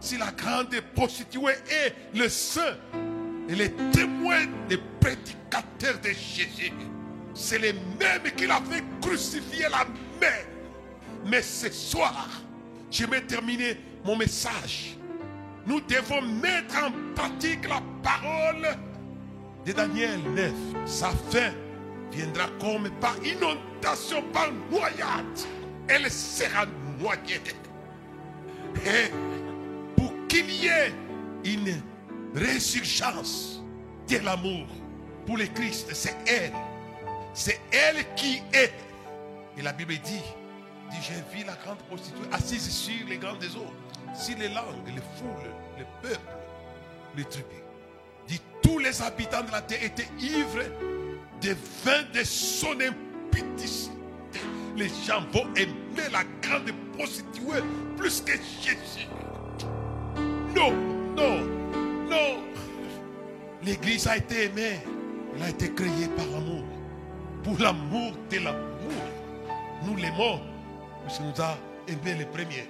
[0.00, 2.76] Si la grande prostituée est le saint
[3.50, 6.72] et les témoins des prédicateurs de Jésus,
[7.34, 9.84] c'est les mêmes qu'il a fait crucifier la
[10.20, 10.46] mère.
[11.26, 12.28] Mais ce soir,
[12.90, 14.96] je vais terminer mon message.
[15.66, 18.68] Nous devons mettre en pratique la parole
[19.66, 20.52] de Daniel 9.
[20.86, 21.52] Sa fin
[22.12, 25.38] viendra comme par inondation, par noyade.
[25.88, 26.66] Elle sera
[27.00, 27.40] noyée.
[28.86, 29.10] Et
[29.96, 30.92] pour qu'il y ait
[31.44, 31.82] une
[32.34, 33.62] résurgence
[34.08, 34.66] de l'amour
[35.26, 36.52] pour le Christ, c'est elle.
[37.34, 38.72] C'est elle qui est.
[39.56, 40.22] Et la Bible dit,
[40.90, 43.72] dit j'ai vu la grande prostituée assise sur les grands des eaux,
[44.14, 46.20] sur les langues, les foules, les peuples,
[47.16, 47.58] les tribus.
[48.26, 50.64] Dit tous les habitants de la terre étaient ivres
[51.40, 53.94] de vin de son impudicité.
[54.76, 57.62] Les gens vont aimer la grande prostituée
[57.96, 59.08] plus que Jésus.
[60.54, 60.72] Non,
[61.16, 61.59] non,
[62.10, 62.42] non.
[63.62, 64.80] L'église a été aimée.
[65.36, 66.64] Elle a été créée par l'amour.
[67.44, 69.02] Pour l'amour de l'amour.
[69.84, 70.40] Nous l'aimons.
[71.04, 71.56] Puisqu'il nous a
[71.88, 72.68] aimés les premiers.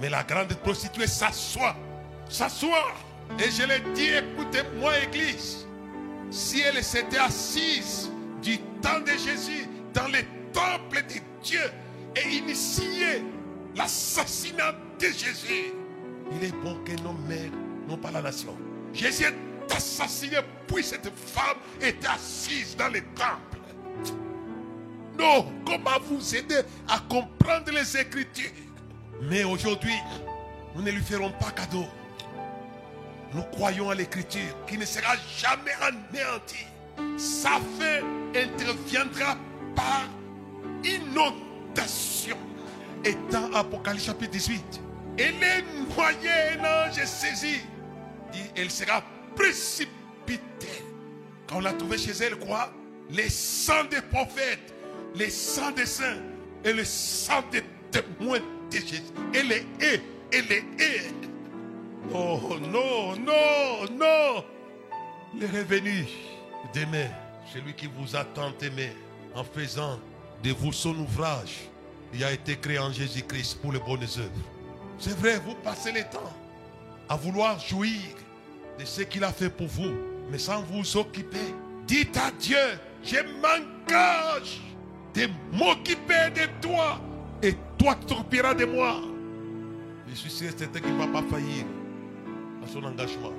[0.00, 1.74] Mais la grande prostituée s'assoit.
[2.28, 2.94] S'assoit.
[3.38, 5.66] Et je l'ai dit, écoutez-moi, Église.
[6.30, 8.10] Si elle s'était assise
[8.42, 10.20] du temps de Jésus dans le
[10.52, 11.70] temple de Dieu
[12.16, 13.22] et initié
[13.74, 15.72] l'assassinat de Jésus,
[16.32, 18.56] il est bon que nos mères n'ont pas la nation.
[18.92, 23.58] Jésus est assassiné puis cette femme est assise dans le temple.
[25.18, 28.50] Non, comment vous aider à comprendre les Écritures?
[29.22, 29.96] Mais aujourd'hui,
[30.76, 31.86] nous ne lui ferons pas cadeau.
[33.34, 36.66] Nous croyons à l'écriture qui ne sera jamais anéantie.
[37.16, 38.00] Sa fin
[38.34, 39.36] interviendra
[39.74, 40.04] par
[40.84, 42.36] inondation.
[43.04, 44.80] Et dans Apocalypse chapitre 18,
[45.18, 47.60] elle est noyée, un ange saisi.
[48.56, 49.02] Elle sera
[49.34, 50.84] précipitée.
[51.46, 52.72] Quand on l'a trouvée chez elle, quoi?
[53.10, 54.74] Les sangs des prophètes,
[55.14, 56.18] les sangs des saints
[56.64, 59.02] et le sang des témoins de Jésus.
[59.32, 60.64] Elle est, elle est,
[62.12, 64.44] Oh non, non, non.
[65.38, 66.06] Le revenu
[66.74, 67.08] demain,
[67.52, 68.90] celui qui vous a tant aimé
[69.34, 69.98] en faisant
[70.42, 71.68] de vous son ouvrage,
[72.14, 74.48] il a été créé en Jésus-Christ pour les bonnes œuvres.
[74.98, 76.32] C'est vrai, vous passez le temps
[77.08, 78.00] à vouloir jouir
[78.78, 79.92] de ce qu'il a fait pour vous,
[80.30, 81.54] mais sans vous occuper.
[81.86, 82.56] Dites à Dieu,
[83.02, 84.60] je m'engage
[85.14, 87.00] de m'occuper de toi
[87.42, 89.00] et toi tu t'occuperas de moi.
[90.08, 91.64] Je suis certain qu'il ne va pas faillir
[92.62, 93.32] à son engagement.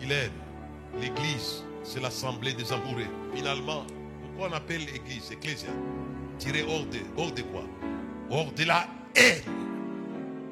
[0.00, 0.30] Il aime.
[1.00, 3.06] L'église, c'est l'assemblée des amoureux.
[3.34, 3.84] Finalement,
[4.22, 5.70] pourquoi on appelle l'église, ecclésia?
[6.38, 7.62] Tiré hors de, hors de quoi?
[8.30, 9.59] Hors de la haine.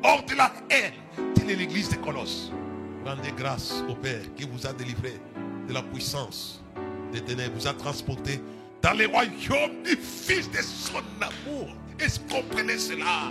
[0.02, 0.92] Hors de la haine.
[1.34, 2.52] Telle est l'église de Colosse.
[3.04, 5.14] Rendez grâce au Père qui vous a délivré
[5.66, 6.62] de la puissance
[7.12, 8.40] des ténèbres, vous a transporté
[8.82, 11.68] dans les royaumes du Fils de son amour.
[11.98, 13.30] Est-ce que vous comprenez cela?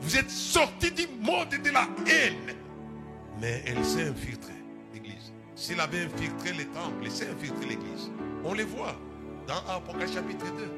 [0.00, 2.56] Vous êtes sortis du monde de la haine.
[3.40, 4.52] Mais elle s'est infiltrée,
[4.94, 5.32] l'église.
[5.54, 8.10] S'il avait infiltré les temples, elle s'est infiltrée l'église.
[8.44, 8.96] On les voit
[9.46, 10.70] dans Apocalypse chapitre 2.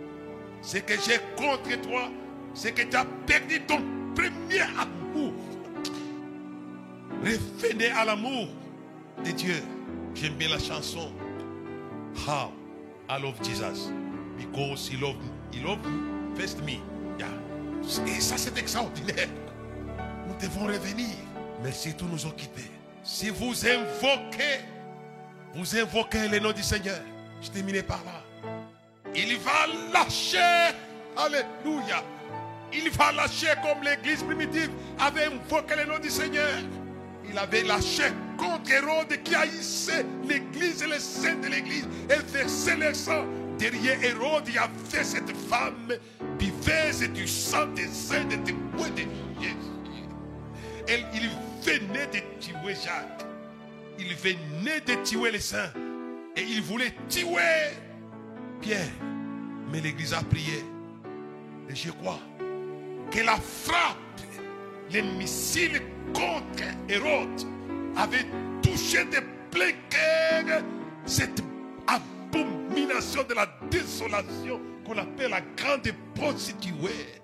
[0.60, 2.10] Ce que j'ai contre toi,
[2.54, 3.80] c'est que tu as perdu ton
[4.18, 5.32] premier amour.
[7.22, 8.48] Revenez à l'amour
[9.24, 9.62] de Dieu.
[10.14, 11.12] J'aime bien la chanson.
[12.26, 12.52] How
[13.08, 13.90] I love Jesus.
[14.36, 15.30] Because he loved me.
[15.52, 16.78] He loved me Face me.
[18.06, 19.28] Et ça, c'est extraordinaire.
[20.26, 21.14] Nous devons revenir.
[21.62, 22.70] Mais si tout nous occuper.
[23.02, 24.60] Si vous invoquez,
[25.54, 27.00] vous invoquez le nom du Seigneur.
[27.40, 28.50] Je termine par là.
[29.14, 30.74] Il va lâcher.
[31.16, 32.02] Alléluia.
[32.72, 36.58] Il va lâcher comme l'église primitive avait invoqué le nom du Seigneur.
[37.30, 38.04] Il avait lâché
[38.36, 43.24] contre Hérode qui haïssait l'église et les saints de l'église et versait le sang.
[43.58, 45.92] Derrière Hérode, il y avait cette femme
[46.38, 49.02] biveuse du sang des saints, des témoins de
[49.40, 49.68] Jésus.
[51.14, 51.28] Il
[51.64, 53.26] venait de tuer Jacques.
[53.98, 55.72] Il venait de tuer les saints.
[56.36, 57.74] Et il voulait tuer
[58.60, 58.88] Pierre.
[59.70, 60.64] Mais l'église a prié.
[61.68, 62.20] Et je crois
[63.10, 63.96] que la frappe,
[64.90, 65.82] les missiles
[66.12, 67.42] contre Hérode
[67.96, 68.26] avait
[68.62, 70.62] touché de plein cœur
[71.04, 71.42] cette
[71.86, 77.20] abomination de la désolation qu'on appelle la grande prostituée.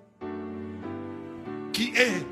[1.73, 2.23] Qui est,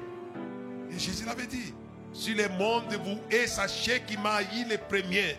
[0.90, 1.74] et Jésus l'avait dit,
[2.12, 5.36] si le monde vous est, sachez qu'il m'a haï le premier.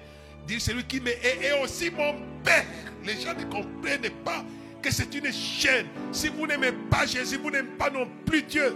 [0.47, 2.65] Dire celui qui me hait est aussi mon père.
[3.05, 4.43] Les gens ne comprennent pas
[4.83, 5.87] que c'est une chaîne.
[6.11, 8.75] Si vous n'aimez pas Jésus, vous n'aimez pas non plus Dieu.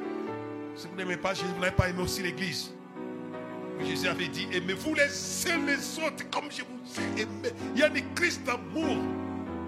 [0.76, 2.72] Si vous n'aimez pas Jésus, vous n'avez pas aimé aussi l'Église.
[3.86, 7.50] Jésus avait dit, aimez-vous les uns les autres comme je vous ai aimé.
[7.76, 8.98] Il y a une crise d'amour.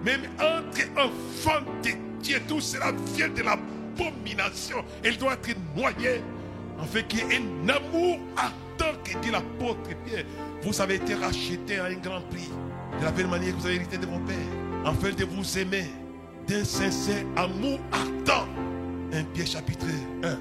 [0.04, 1.90] Même entre enfants de
[2.22, 4.82] Dieu, tout cela vient de l'abomination.
[5.04, 6.22] Elle doit être noyée.
[6.78, 10.24] En fait, qu'il y ait un amour ardent que dit l'apôtre Pierre.
[10.62, 12.48] Vous avez été racheté à un grand prix.
[12.98, 14.36] De la même manière que vous avez hérité de vos pères.
[14.86, 15.84] Afin de vous aimer
[16.50, 18.48] d'un sincère amour ardent.
[19.12, 19.86] Un Pierre chapitre
[20.24, 20.38] 1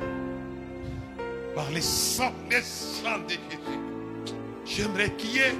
[1.53, 3.79] par les sang, les sang de Jésus.
[4.65, 5.55] J'aimerais qu'il y ait,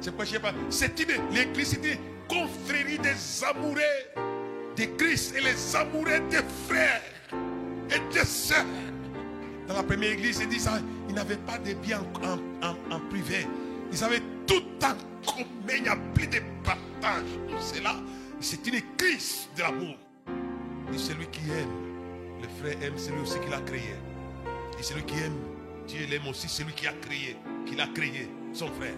[0.00, 1.98] c'est quoi je sais pas, c'est une, l'église, c'est une
[2.28, 3.80] confrérie des amoureux
[4.76, 7.02] de Christ et les amoureux des frères
[7.90, 8.64] et des sœurs.
[9.68, 10.70] Dans la première église, ils disent,
[11.08, 13.46] ils n'avaient pas de biens en, en, en, privé.
[13.92, 14.94] Ils avaient tout en
[15.30, 15.74] commun.
[15.76, 17.24] Il n'y a plus de partage.
[17.48, 17.96] Tout cela,
[18.40, 19.96] c'est une crise de l'amour.
[20.92, 23.94] Et celui qui aime, le frère aime celui aussi qui l'a créé.
[24.78, 25.36] Et celui qui aime,
[25.86, 27.36] Dieu l'aime aussi celui qui a créé,
[27.66, 28.96] qui l'a créé, son frère.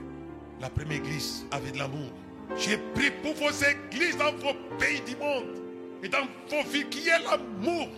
[0.61, 2.11] La première église avait de l'amour.
[2.57, 5.61] J'ai pris pour vos églises dans vos pays du monde
[6.03, 7.89] et dans vos villes qui ait l'amour.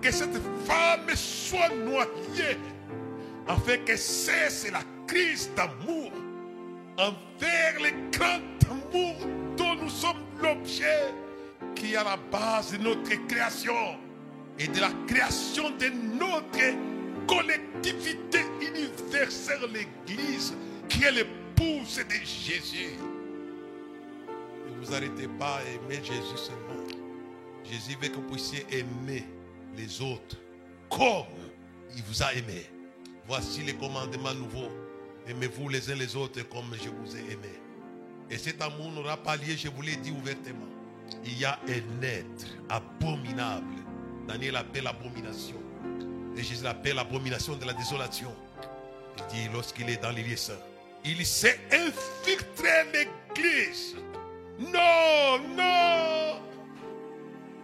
[0.00, 2.56] Que cette femme soit noyée
[3.46, 6.10] afin que cesse la crise d'amour
[6.96, 9.16] envers le grand amour
[9.58, 11.14] dont nous sommes l'objet
[11.74, 13.98] qui est à la base de notre création
[14.58, 15.88] et de la création de
[16.18, 16.76] notre
[17.26, 20.54] collectivité universelle, l'Église,
[20.88, 22.96] qui est l'épouse de Jésus.
[24.66, 26.86] Ne vous arrêtez pas à aimer Jésus seulement.
[27.64, 29.24] Jésus veut que vous puissiez aimer
[29.76, 30.36] les autres
[30.88, 31.26] comme
[31.96, 32.66] il vous a aimé.
[33.26, 34.70] Voici les commandements nouveaux.
[35.26, 37.69] Aimez-vous les uns les autres comme je vous ai aimé.
[38.30, 40.66] Et cet amour n'aura pas lieu, je vous l'ai dit ouvertement.
[41.24, 43.74] Il y a un être abominable.
[44.28, 45.56] Daniel appelle abomination.
[46.36, 48.32] Et Jésus l'appelle l'abomination de la désolation.
[49.18, 50.54] Il dit lorsqu'il est dans les lieux saints,
[51.04, 53.96] il s'est infiltré l'église.
[54.58, 56.40] Non, non.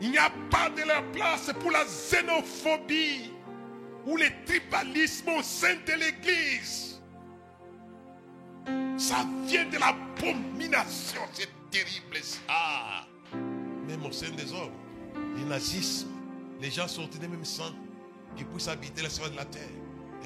[0.01, 3.31] Il n'y a pas de la place pour la xénophobie
[4.05, 6.96] ou le tribalisme au sein de l'église.
[8.97, 11.21] Ça vient de l'abomination.
[11.33, 13.07] C'est terrible ça.
[13.87, 14.73] Même au sein des hommes,
[15.15, 16.09] le nazisme,
[16.61, 17.73] les gens sont des mêmes sang
[18.37, 19.63] qui puissent habiter la sphère de la terre.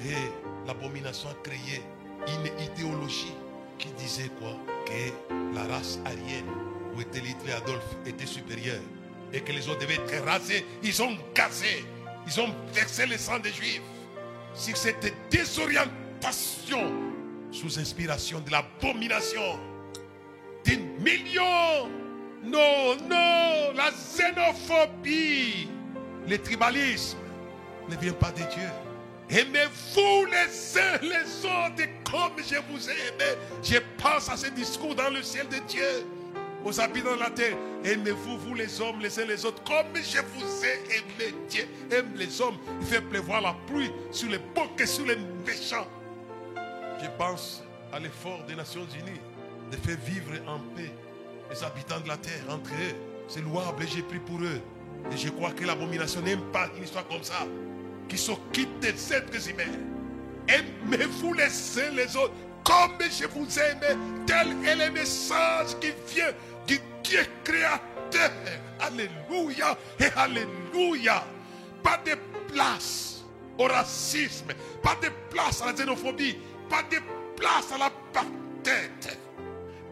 [0.05, 1.81] Et l'abomination a créé
[2.27, 3.33] une idéologie
[3.77, 4.57] qui disait quoi?
[4.85, 6.45] Que la race aryenne,
[6.95, 8.81] où était Hitler Adolphe, était supérieure.
[9.33, 10.65] Et que les autres devaient être rasés.
[10.83, 11.85] Ils ont cassé.
[12.25, 13.81] Ils ont versé le sang des juifs.
[14.53, 17.10] Sur cette désorientation,
[17.51, 19.59] sous inspiration de l'abomination,
[20.63, 21.89] des millions.
[22.43, 25.67] Non, non, la xénophobie,
[26.27, 27.17] le tribalisme
[27.89, 28.69] ne vient pas de Dieu.
[29.29, 33.37] Aimez-vous les uns les autres comme je vous ai aimé?
[33.63, 36.05] Je pense à ce discours dans le ciel de Dieu.
[36.65, 40.19] Aux habitants de la terre, aimez-vous, vous les hommes, les uns les autres, comme je
[40.19, 41.33] vous ai aimé?
[41.49, 42.57] Dieu aime les hommes.
[42.81, 45.87] Il fait pleuvoir la pluie sur les bons et sur les méchants.
[47.01, 49.19] Je pense à l'effort des Nations Unies
[49.71, 50.91] de faire vivre en paix
[51.49, 52.95] les habitants de la terre entre eux.
[53.27, 54.61] C'est louable et j'ai pris pour eux.
[55.11, 57.47] Et je crois que l'abomination n'aime pas une histoire comme ça
[58.07, 59.77] qui s'occupe des êtres humains.
[60.47, 62.33] Aimez-vous les uns les autres
[62.63, 64.25] comme je vous aime.
[64.27, 66.31] Tel est le message qui vient
[66.67, 68.31] du Dieu créateur.
[68.79, 71.23] Alléluia et Alléluia.
[71.81, 72.15] Pas de
[72.53, 73.11] place
[73.57, 76.37] au racisme, pas de place à la xénophobie,
[76.71, 77.01] pas de
[77.35, 77.91] place à la
[78.63, 79.19] tête.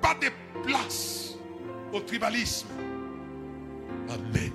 [0.01, 0.29] Pas de
[0.63, 1.35] place
[1.91, 2.67] au tribalisme.
[4.07, 4.53] Amen.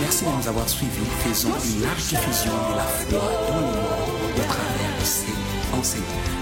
[0.00, 1.06] Merci de nous avoir suivis.
[1.20, 3.18] Faisons une large diffusion de la foi
[3.48, 6.37] dans le monde de travers ces enseignements.